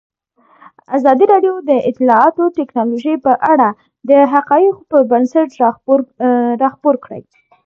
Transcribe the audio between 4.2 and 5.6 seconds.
حقایقو پر بنسټ